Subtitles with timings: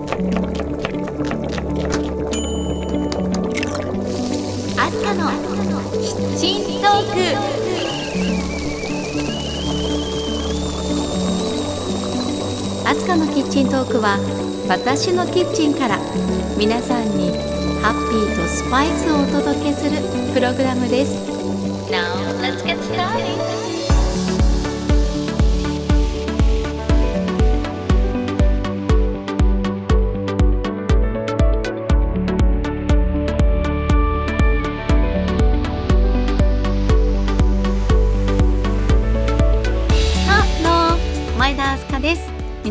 [0.00, 0.04] ア
[4.90, 5.30] スカの
[5.92, 7.18] キッチントーク。
[12.88, 14.18] アスカのキッチントークは
[14.68, 15.98] 私のキッチンから
[16.56, 17.32] 皆さんに
[17.82, 20.00] ハッピーとスパイスをお届けする
[20.32, 21.12] プログラムです。
[21.90, 23.59] Now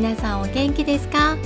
[0.10, 1.38] 皆さんお元気ですか？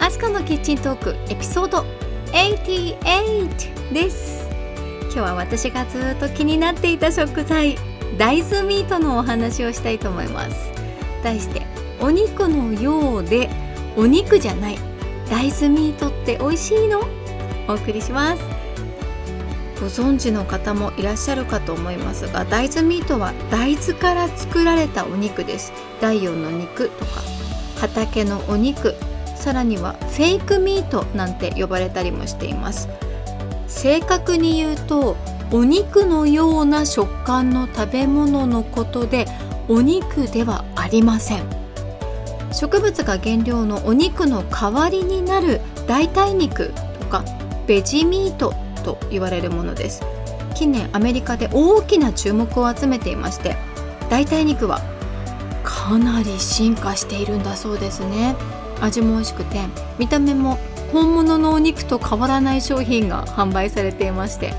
[0.00, 1.84] アスカのキッチントークエピソード
[2.32, 4.48] 88です。
[5.02, 7.76] 今日は私がずっと気になっていた食材
[8.16, 10.72] 大豆ミートのお話をしたいと思います。
[11.22, 11.66] 題して
[12.00, 13.50] お肉のようで
[13.94, 14.78] お肉じゃない
[15.28, 17.02] 大豆ミートって美味しいの？
[17.68, 18.42] お送りします。
[19.82, 25.74] ご存知の方もいらっしゃるかと思いますが大豆ミートは大豆から作られたお肉です。
[26.00, 27.20] 第4の肉とか
[27.82, 28.94] 畑のお肉
[29.34, 32.88] さらにはフェイクミートなんて呼ばれたりもしています。
[33.66, 35.16] 正確に言うと
[35.50, 39.26] お肉のような食感の食べ物のことで
[39.68, 41.42] お肉ではありません。
[42.52, 47.24] 植物が原料のお肉の代わりになる代替肉とか
[47.66, 50.02] ベジミートと言われるものです。
[50.54, 53.56] 近年アメリカで大きな注目を集めていまして
[54.08, 54.80] 代替肉は
[55.82, 58.36] かなり進化しているんだそうですね。
[58.80, 59.58] 味も美味しくて
[59.98, 60.56] 見た目も
[60.92, 64.54] 本物のお肉と変わらない商品が販売されていまして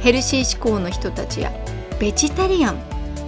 [0.00, 1.52] ヘルシー志向の人たちや
[2.00, 2.78] ベジタリアン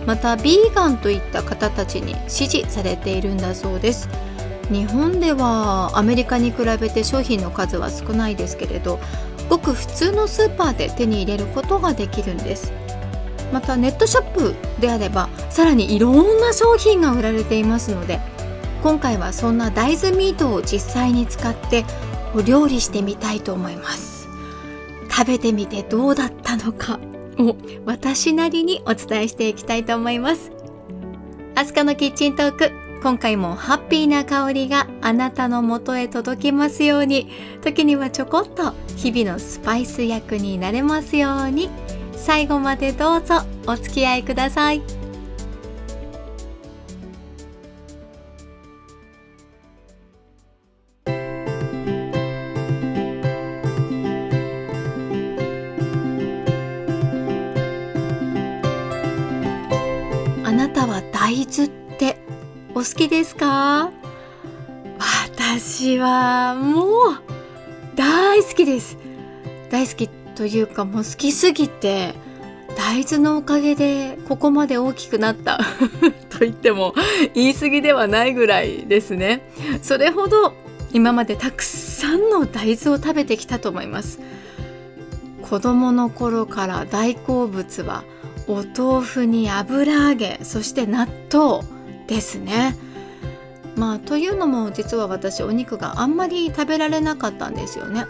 [0.06, 4.09] またビーガンといった方たちに支持されているんだそうです。
[4.70, 8.98] 日本ではアメリカに比べて商品の数は少ないですけれど
[9.50, 12.72] ごく普通のスーパーで手に入れることができるんです。
[13.55, 18.19] またネットショップであればさらにいろんな商品が売られていますので
[18.82, 21.84] 今回はそんな大豆ミートを実際に使って
[22.34, 24.28] お料理してみたいと思います。
[25.09, 26.98] 食べてみてどうだったのか
[27.38, 27.56] を
[27.87, 30.50] 私なりにお伝えしていきたいと思います。
[31.54, 32.72] アスカのキッチントーク
[33.03, 37.31] 今回もハッピーな香りがあなたの元へ届きますように。
[37.62, 41.71] 時にはちょこっと日々のスパイス役になれますように
[42.24, 44.82] 最後までどうぞお付き合いください。
[60.44, 61.68] あなたは大豆っ
[61.98, 62.16] て
[62.70, 63.91] お好きですか？
[64.98, 67.20] 私はもう
[67.94, 68.96] 大好きです。
[69.70, 72.15] 大好きというかもう好きすぎて
[72.77, 75.59] 大豆のおかげでここまで大きくなった
[76.28, 76.95] と言っても
[77.34, 79.49] 言い過ぎではないぐらいですね。
[79.83, 80.53] それほど
[80.93, 84.21] 今までたくさんの大豆を食べてきたと思います。
[85.43, 88.03] 子供の頃から大好物は
[88.49, 91.65] お豆腐に油揚げそして納豆
[92.06, 92.77] ですね。
[93.77, 98.05] まあというのも実は私お肉があんまり食べられなかったんですよね。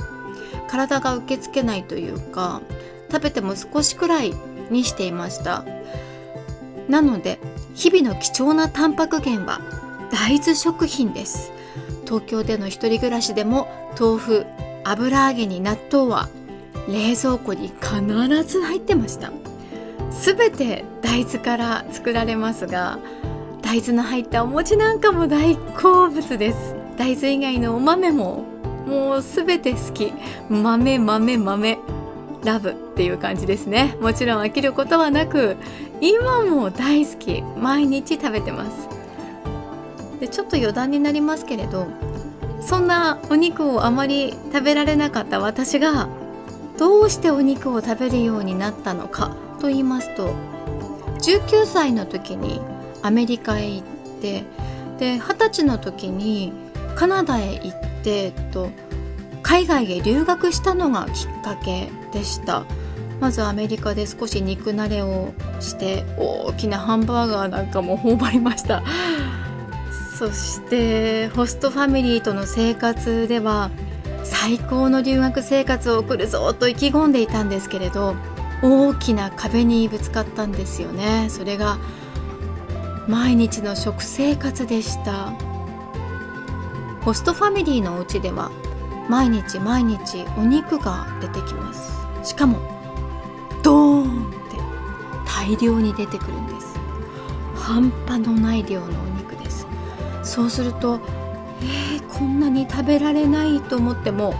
[0.68, 2.60] 体が受け付けないというか
[3.10, 4.34] 食べても少しくらい
[4.70, 5.64] にしていました。
[6.88, 7.38] なので
[7.74, 9.60] 日々の貴重なタンパク源は
[10.10, 11.52] 大豆食品です。
[12.04, 14.46] 東京での一人暮らしでも豆腐
[14.84, 16.28] 油揚げに納豆は
[16.88, 19.32] 冷蔵庫に必ず入ってました。
[20.10, 22.98] 全て大豆から作られますが
[23.62, 26.76] 大豆の入ったお餅なんかも大好物です。
[26.96, 28.44] 大豆以外のお豆も
[28.86, 30.12] もう全て好き。
[30.48, 31.78] 豆豆豆。
[32.44, 33.96] ラブっていう感じですね。
[34.00, 35.56] もちろん飽きることはなく
[36.00, 37.42] 今も大好き。
[37.58, 38.94] 毎日食べてます。
[40.24, 41.86] でちょっと余談になりますけれど
[42.60, 46.08] そんなお肉をあまり食べられなかった私が
[46.78, 50.34] どうしてお肉を食べるようになったのかと言いますと
[51.20, 52.60] 19歳の時に
[53.02, 54.44] アメリカへ行って
[54.98, 56.52] で二十歳の時に
[56.96, 58.70] カナダへ行ってと
[59.42, 62.64] 海外へ留学したのがきっかけでした。
[63.20, 68.82] まずアメリカで少し肉慣れをして大きなハンバーガーなんかも頬張りました。
[70.18, 73.70] そしてホストファミリーとの生活では
[74.24, 78.14] 最高の留学生活を送るぞと意気込んでいたんですけれど
[78.62, 81.26] 大きな壁にぶつかったんですよね。
[81.28, 81.78] それが
[83.06, 85.53] 毎日の食生活でした。
[87.04, 88.50] ホストファミリーのお家では
[89.08, 92.06] 毎日毎日お肉が出てきます。
[92.22, 92.58] しかも
[93.62, 94.56] ドーンって
[95.26, 96.74] 大量に出てくるんです。
[97.54, 99.66] 半端のない量のお肉です。
[100.22, 101.00] そうすると
[101.60, 104.34] えー、こんなに食べられないと思っても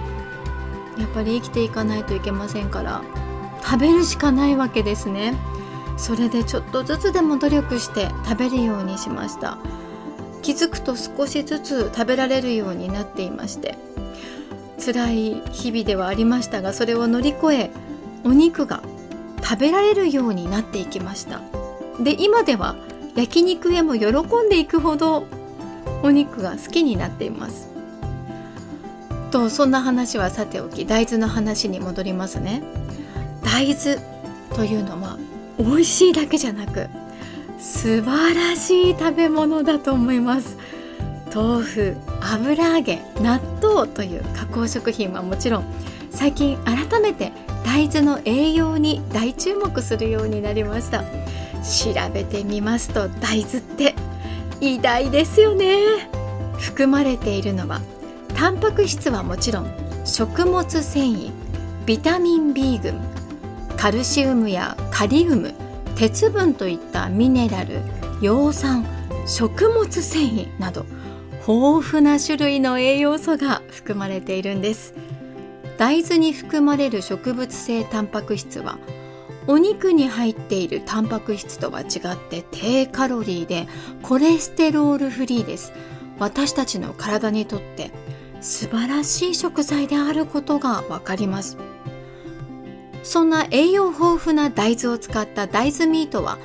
[0.99, 3.03] やっぱり生きていかないといけませんから
[3.63, 5.35] 食べるしかないわけですね。
[5.97, 9.59] それでちょっとずつでも努力して食べるようにしました。
[10.45, 13.77] 気づくと少しずつ食べられるようになっていまして。
[14.85, 17.71] 辛い日々ではありましたがそれを乗り越え
[18.25, 18.83] お肉が
[19.43, 21.41] 食べられるようになっていきました。
[21.99, 22.77] で今では
[23.15, 24.09] 焼肉へも喜
[24.45, 25.27] んでいくほど
[26.03, 27.71] お肉が好きになっています。
[29.31, 32.63] とそんな話はさておき大豆の話に戻りますね。
[33.43, 33.99] 大豆
[34.55, 35.19] というのは
[35.59, 36.89] 美味しいだけじゃなく
[37.65, 40.59] 素晴らしい食べ物だと思います。
[41.35, 45.65] 豆腐油揚げ納豆という加工食品はもちろん
[46.11, 47.33] 最近改めて
[47.65, 51.05] 大豆の栄養に大注目するようになりました。
[51.63, 53.95] 調べてみますと大豆って
[54.61, 56.11] 偉大ですよね。
[56.59, 57.81] 含まれているのは
[58.35, 59.75] タンパク質はもちろん
[60.05, 61.31] 食物繊維
[61.87, 62.95] ビタミン B 群
[63.79, 65.55] カルシウムやカリウム
[65.97, 67.81] 鉄分といったミネラル
[68.21, 68.85] 葉酸
[69.27, 70.85] 食物繊維など
[71.47, 74.95] 豊富な種類の栄養素が含まれているんです。
[75.77, 78.79] 大豆に含まれる植物性タンパク質は
[79.47, 81.89] お肉に入っているタンパク質とは違っ
[82.31, 83.67] て低カロリーで
[84.03, 85.73] コレステロールフリーです。
[86.19, 87.91] 私たちの体にとって
[88.41, 91.59] 素晴らしい食材であることがわかります。
[93.05, 96.39] そんな栄養豊富な大豆を使った大豆ミートは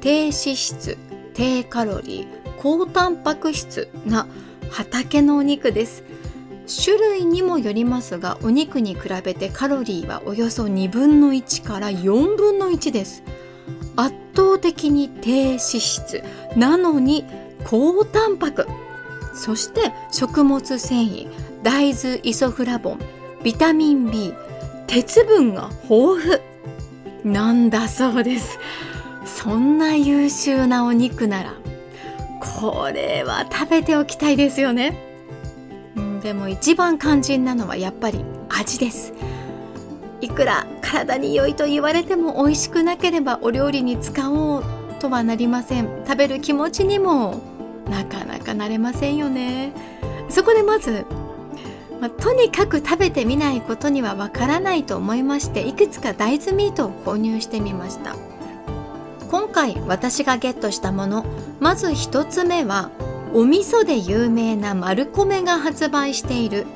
[0.00, 0.98] 低脂質
[1.34, 2.26] 低カロリー
[2.56, 4.26] 高タンパク質な
[4.70, 6.02] 畑のお肉です。
[6.84, 13.22] 種類にもよりますがお肉に比べてカロリーはおよそ2分の1から4分の1です。
[13.96, 16.22] 圧倒的に低脂質
[16.56, 17.24] なのに
[17.64, 18.66] 高タンパク。
[19.34, 21.28] そして食物繊維
[21.62, 22.98] 大豆イソフラボン
[23.42, 24.34] ビタミン B
[24.88, 26.40] 鉄分が豊
[27.22, 28.58] 富なんだそうです。
[29.24, 31.54] そんな優秀なお肉なら
[32.40, 34.96] これは食べておきたいですよね、
[35.96, 39.12] うん、でも一番肝心なのはやっぱり味です。
[40.20, 44.64] いくら体に良いと言われても美味しくなければお料理に使おう
[44.98, 45.88] とはなりません。
[46.06, 47.40] 食べる気持ちにも
[47.88, 49.72] なかなかなれませんよね。
[50.28, 51.06] そこでまず、
[52.00, 58.14] まあ、とにかく食べてみないことにはわからないと思いましていくつか大豆ミートを購入してみました。
[59.30, 61.26] 今回私がゲットしたもの
[61.60, 62.90] まず1つ目は
[63.34, 66.66] お味噌で有名なマルコメが発売している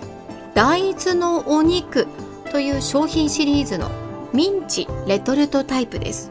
[0.55, 2.07] 大豆のお肉
[2.51, 3.91] という商品シリーズの
[4.35, 6.31] ミンチレトルトタイプです。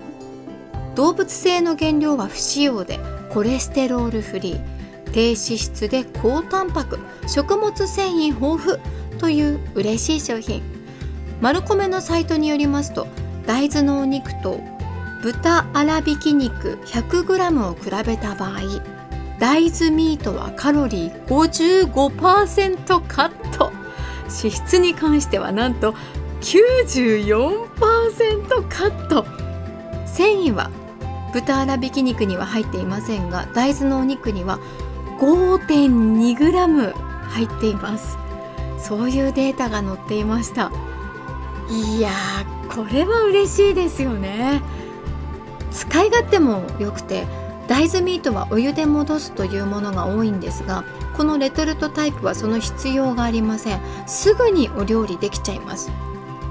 [0.95, 2.99] 動物性の原料は不使用で
[3.31, 4.80] コレステロールフリー。
[5.13, 8.79] 低脂質で高タンパク食物繊維豊富
[9.19, 10.63] という嬉しい商品。
[11.41, 13.07] マルコメのサイトによりますと
[13.47, 14.59] 大豆のお肉と
[15.23, 18.59] 豚粗挽き肉 100g を比べた場合
[19.39, 23.71] 大豆ミートはカロリー55%カット。
[24.23, 25.95] 脂質に関してはなんと
[26.41, 29.25] 94%カット。
[30.05, 30.69] 繊維は
[31.33, 34.59] 豚粗挽き肉には入っていませんが大豆のお肉には
[35.21, 38.17] 5.2g 入っています。
[38.79, 40.71] そういうデータが載っていました。
[41.69, 44.63] いやーこれは嬉しいですよね。
[45.71, 47.27] 使い勝手も良くて
[47.67, 50.83] 大豆ミートはお湯で戻すというものが多いんですが
[51.15, 53.79] このレトルトタイプはその必要がありません。
[54.07, 55.91] すぐにお料理できちゃいます。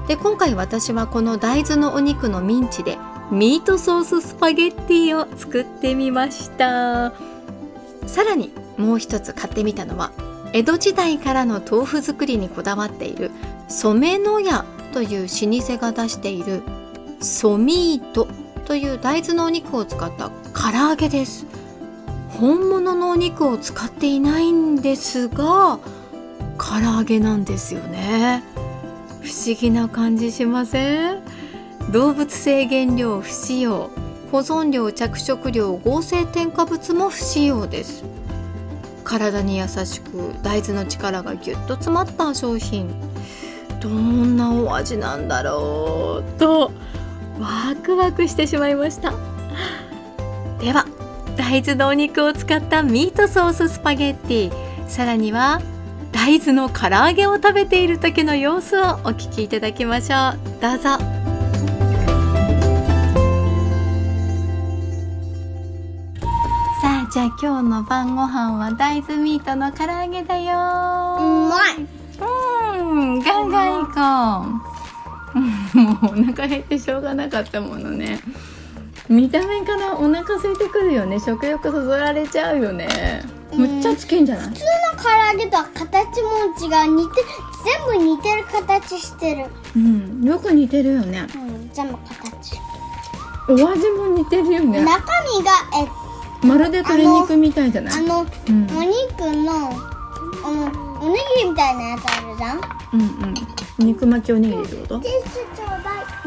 [0.07, 2.97] で今回私はこの大豆のお肉のミンチで
[3.31, 7.11] ミートソーススパゲッティを作ってみました。
[8.07, 10.11] さらにもう一つ買ってみたのは
[10.53, 13.31] 江戸時代からの豆腐作りにこだわっている
[13.67, 15.27] 染野屋という老
[15.61, 16.63] 舗が出している
[17.21, 18.27] ソミート
[18.65, 21.45] という大豆のお肉を使った唐揚げです。
[22.29, 25.79] 本物のお肉を使っていないんですが
[26.57, 28.43] 唐揚げなんですよね。
[29.21, 31.21] 不思議な感じしません？
[31.91, 33.89] 動物性原料不使用
[34.31, 38.03] 保存料着色料合成添加物も不使用です。
[39.03, 42.89] 体に優しく大豆の力がぎゅっと詰まった商品。
[43.79, 46.71] どんなお味なんだろうと
[47.39, 49.13] ワクワクしてしまいました。
[50.59, 50.85] では
[51.35, 54.87] 大豆のお肉を使ったミートソーススパゲッティ。
[54.87, 55.61] さらには
[56.11, 60.61] 大豆の唐揚げを食べている時の様子をお聞きいただきましょう。
[60.61, 61.20] どうぞ。
[67.11, 70.53] じゃあ今日の晩ご飯は大豆ミートの唐揚げだよ。
[71.19, 71.85] うまい。
[72.21, 73.91] うんガンガンいこ
[75.35, 75.77] う。
[75.77, 78.21] もうお腹減ってしょうがなかったものね。
[79.09, 81.19] 見た目からお腹空いてくるよね。
[81.19, 82.87] 食欲そそられちゃうよね。
[83.53, 84.45] むっちゃチキンじゃない？
[84.47, 86.95] 普通の唐揚げとは形も違う。
[86.95, 87.21] 似て
[87.89, 89.47] 全部似てる形してる。
[89.75, 91.27] うんよく似てるよね。
[91.35, 92.57] うん全部形。
[93.49, 94.81] お味も似てるよね。
[94.81, 95.01] 中
[95.37, 95.51] 身が
[95.83, 96.00] え
[96.43, 97.93] まるで鶏肉みたいじゃない？
[97.93, 98.27] あの、うん。
[98.77, 99.69] お肉の
[100.43, 100.71] あの
[101.01, 102.61] おにぎりみたいなやつあるじゃん？
[102.93, 103.33] うんうん。
[103.85, 105.01] 肉巻きおにぎりってこと？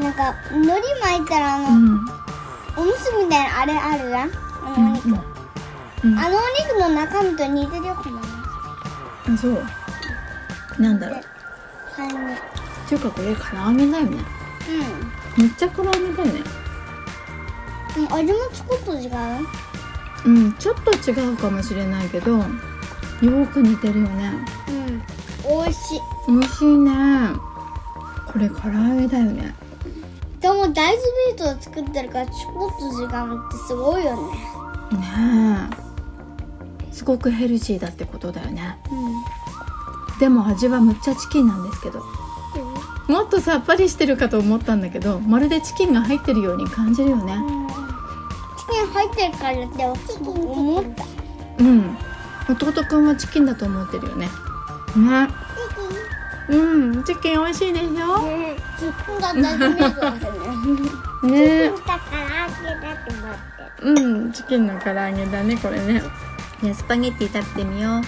[0.02, 1.98] なんか海苔巻いたらあの、うん。
[2.76, 4.30] おむすびみたいなあれあるじゃん？
[4.64, 5.12] あのお肉、うん。
[5.14, 9.62] うんあのお肉の中身と似てるよこのあそう。
[10.78, 11.22] なんだろう。
[11.96, 12.18] 感じっ
[12.88, 14.18] ていうかこれ唐揚げだよね。
[15.38, 16.42] めっちゃ唐揚げだよね。
[17.96, 19.10] うん、うん、味もちょっと違う？
[20.24, 24.32] うんちょっと違うかもしれないけどよーく似てるよね。
[24.68, 25.02] うん。
[25.62, 26.00] 美味しい。
[26.28, 26.92] 美味しいね。
[28.26, 29.54] これ唐揚げだよね。
[30.40, 30.98] でも大豆
[31.30, 34.16] ミートを作ってるからちょっと違うってすごいよ
[34.90, 34.98] ね。
[34.98, 35.68] ね
[36.90, 36.92] え。
[36.92, 38.78] すごくヘルシーだってことだよね。
[38.90, 40.18] うん。
[40.18, 42.02] でも味はむっちゃチキンなんですけど。
[43.08, 47.34] もっとさっぱりしてるかと思ったんだけどまるでチキンが入ってるように感じるよね。
[47.34, 47.53] チキ
[48.82, 51.04] ン入ってるからって思った。
[51.58, 51.96] うん。
[52.48, 54.28] 弟くんはチキンだと思ってるよね。
[54.96, 55.28] ね。
[56.48, 56.56] う
[56.98, 57.04] ん。
[57.04, 57.88] チキン美味しいでしょ？
[58.78, 60.30] チキンが大豆ミートだった
[61.26, 63.42] ねねだから揚げだと思って
[63.82, 63.92] う
[64.28, 64.32] ん。
[64.32, 66.02] チキンの唐揚げだねこれね。
[66.62, 68.00] ねスパゲッティ食べてみよ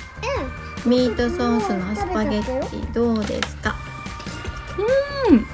[0.84, 0.88] う。
[0.88, 3.74] ミートソースのスパゲッティどうですか？
[5.30, 5.46] うん。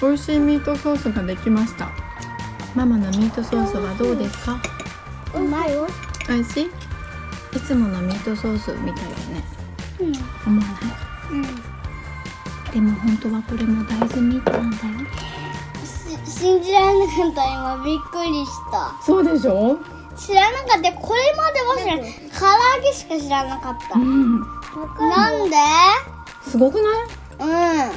[0.00, 1.90] 美味しいミートソースができました
[2.76, 4.60] ママのミートソースはどうですか？
[5.34, 5.86] うまいよ。
[6.28, 6.64] 美味しい？
[6.64, 6.70] い
[7.60, 9.42] つものミートソースみたいだね。
[9.98, 10.12] うん。
[10.46, 11.32] 思わない？
[11.32, 11.42] うん。
[12.70, 14.82] でも本当はこれも大豆ミートなんだよ。
[15.86, 17.46] し信じられなかった。
[17.46, 18.92] 今びっくりした。
[19.02, 19.78] そうでしょ？
[20.14, 20.92] 知らなかった。
[20.92, 22.12] これまでは知らない。
[22.38, 23.98] 唐揚げしか知らなかった。
[23.98, 24.40] うん。
[24.98, 25.56] なんで？
[26.46, 26.74] すごく
[27.38, 27.94] ない？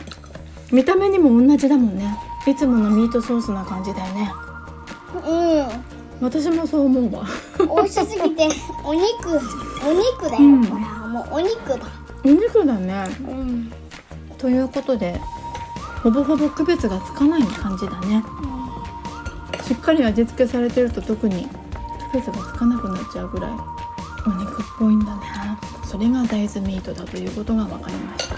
[0.72, 0.76] うん。
[0.78, 2.18] 見た目にも同じだもんね。
[2.48, 4.32] いつものミートソースな感じだよね
[5.18, 7.24] う私もそう思うわ。
[7.24, 7.28] ん
[7.76, 8.48] 美味しすぎて
[8.84, 9.40] お肉
[9.84, 10.66] お肉だよ、うん。
[10.68, 11.80] これはもうお肉だ。
[12.24, 13.06] お肉だね。
[13.22, 13.72] うん。
[14.38, 15.20] ということで
[16.04, 18.24] ほぼほぼ区別がつかない感じだね。
[19.66, 21.48] しっかり味付けされてると特に
[22.12, 23.52] 区別がつかなくなっちゃうぐらい
[24.28, 25.22] お肉っぽいんだね。
[25.86, 28.36] それが大豆ミートだということが分かりました。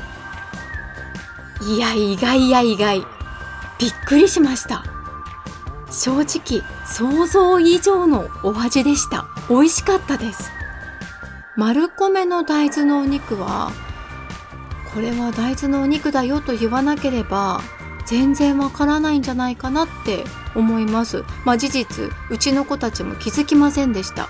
[1.65, 3.05] いや意外や意外。
[3.79, 4.83] びっくりしました
[5.91, 9.25] 正直想像以上のお味でした。
[9.49, 10.51] 美味しかったです。
[11.57, 13.71] 丸米の大豆のお肉は
[14.93, 17.61] これは大豆のお肉だよと言わなければ
[18.05, 20.23] 全然わからないんじゃないかなって
[20.55, 21.23] 思います。
[21.45, 24.29] まあ事実うちの子たちも気づきませんでした。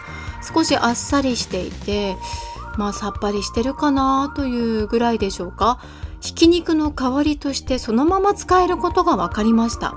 [0.53, 2.17] 少しあっさりしていて
[2.77, 5.79] まあさっぱりしてるかなというぐらいでしょうか。
[6.19, 9.95] ひき肉の代わりとしてそのまま使えることが分かりました。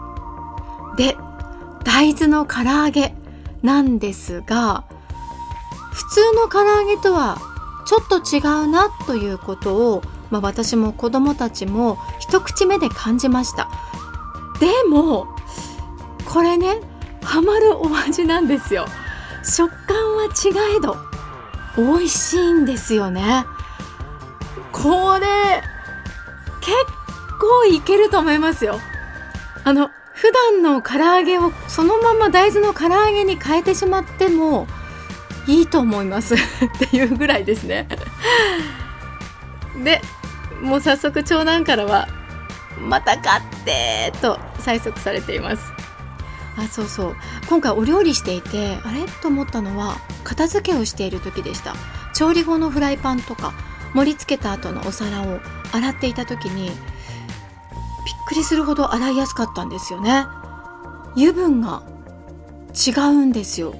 [0.96, 1.16] で
[1.84, 3.14] 大豆の唐揚げ
[3.62, 4.84] なんですが
[5.92, 7.38] 普通の唐揚げとは
[7.86, 13.70] ちょっと違うなということを、まあ、私も子供たちも一口目で感じました。
[14.58, 15.26] でも
[16.24, 16.80] これね
[17.22, 18.86] ハマるお味なんですよ。
[19.44, 20.96] 食感は違えど
[21.76, 23.44] 美味しいんですよね。
[24.72, 25.62] これ
[26.60, 26.76] 結
[27.38, 28.80] 構いけると思いますよ。
[29.64, 34.66] あの普段の唐揚げをそのまま大豆の唐揚げに変えてしまっても
[35.46, 36.34] いいと思います。
[36.36, 36.38] っ
[36.90, 37.88] ていうぐらいですね。
[39.82, 40.00] で
[40.62, 42.08] もう早速長男からは
[42.80, 45.72] 「また買って!」と催促されています。
[46.56, 47.16] あそうそう。
[47.48, 49.04] 今回お料理していてあれ？
[49.20, 51.74] と思ったのは片付けをしている時でした。
[52.14, 53.52] 調理後のフライパンとか
[53.92, 55.40] 盛り付けた後のお皿を
[55.72, 56.70] 洗っていた時に
[58.26, 60.26] くりするほど洗いやすかったんですよね。
[61.16, 61.82] 油分が
[62.74, 63.74] 違うんですよ。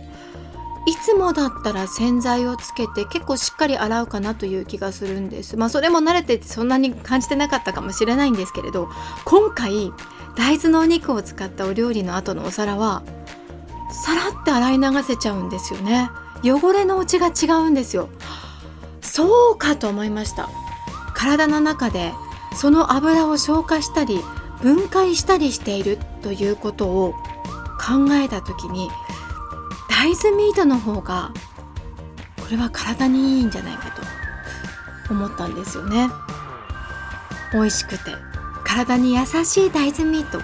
[0.87, 5.57] いつもだったら洗剤をつけて結構しっかり洗うかなという気がするんです。
[5.57, 8.91] まあそれも慣れててそんなに感じてなかったかもしれないんですけれど
[9.25, 9.93] 今回
[10.37, 13.03] 大豆のお肉を使ったお料理の後のお皿は
[13.91, 16.11] さらって洗い流せちゃうんですよね。
[16.43, 18.11] 汚れの落ちが違うんですよ。
[19.01, 20.51] そうかと思いました。
[21.15, 22.13] 体の中で
[22.55, 24.21] その油を消化したり
[24.63, 27.13] 分解したりしているということを
[27.79, 28.91] 考えた時に
[29.89, 31.33] 大豆ミートの方が
[32.41, 36.11] これは体にいいんじゃないかと思ったんですよね。
[37.53, 38.11] 美味しくて。
[38.65, 40.41] 体に優しい大豆ミート。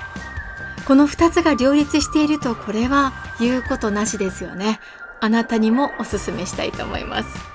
[0.86, 4.80] この2つが両立しているとこれは言うことなしですよね。
[5.20, 7.49] あなたにもおすすめしたいと思います。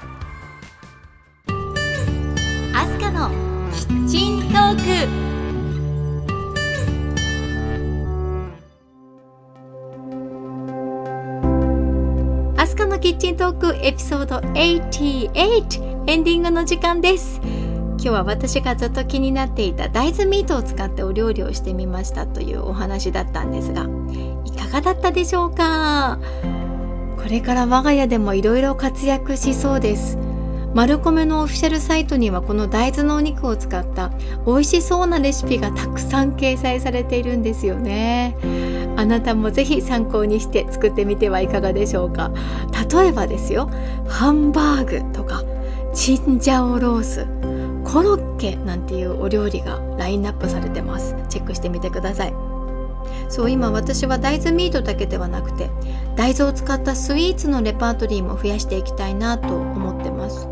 [13.06, 17.40] キッチントークエピソード88エンディングの時間です。
[17.44, 23.84] 今日は私がずっと気になっていた大豆ミートを使ってお料理をしてみましたというお話だったんですが
[24.44, 26.18] いかがだったでしょうか？
[27.18, 30.18] これから我が家でもいろいろ活躍しそうです。
[30.76, 34.12] マルコメのオフィシャルサイトにはこの大豆のお肉を使った
[34.46, 38.36] 美味しそうなレシピがたくさん掲載されているんですよね。
[38.98, 42.30] あなたもぜひ参考にして作ってみてはいかがでしょうか。
[42.94, 43.70] 例えばですよ
[44.10, 45.44] ハンバーグとか
[45.94, 47.26] チンジャオロース
[47.90, 51.16] コロッケなんていうお料理がラインナップされてます。
[51.30, 52.34] チェックしてみてください。
[53.30, 55.70] そう今私は大豆ミートだけではなくて
[56.18, 60.50] 大豆を使ったスイーツのレパートリーも増やしていきたいなと思ってます。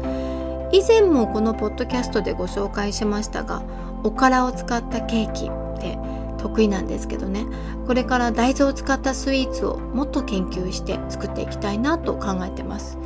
[0.73, 3.61] 以前もこのポッドキャストでご紹介しましたが
[4.03, 5.99] おからを使ったケーキって
[6.39, 7.45] 得意なんですけどね。
[7.85, 12.97] これから大豆を使ったスイーツをもっと研究して作っていきたいなと考えてます。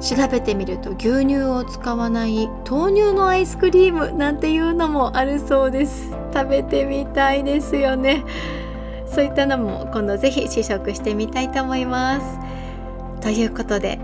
[0.00, 6.12] 調べてみると牛乳を使わない豆乳のアイスクリームなんていうのもあるそうです。
[6.32, 8.24] 食べてみたいですよね。
[9.04, 12.38] そういったのも今度ぜひ試食してみたいと思います。
[13.20, 13.98] ということで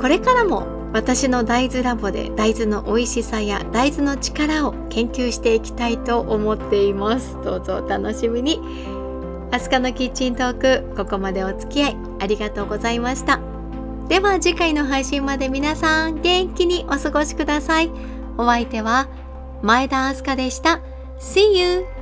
[0.00, 7.38] これからも私の大豆ラボで大豆の美味しさや大豆の力を研究していきたいと思っています。
[7.42, 8.60] どうぞお楽しみに。
[9.50, 13.40] アスカのキッチントークここまでお付き合いありがとうございました。
[14.08, 17.90] では次回の配信まで皆さん元気にお過ごしください。
[18.36, 19.08] お相手は
[19.62, 20.80] 前田明日香でした。
[21.18, 22.01] See you!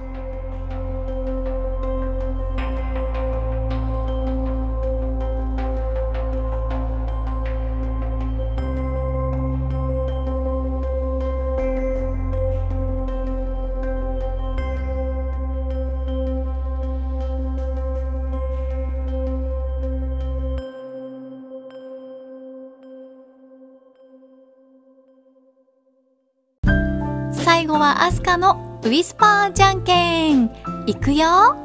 [27.81, 30.51] 最後はアスカのウィスパーじゃんけん。
[30.87, 31.57] いくよ。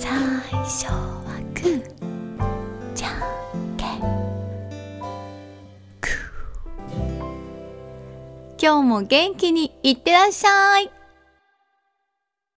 [0.00, 0.10] 最
[0.64, 1.84] 初はグー。
[2.92, 4.00] じゃんけん。
[6.00, 7.00] グー。
[8.60, 10.93] 今日も元気にいってらっしゃい。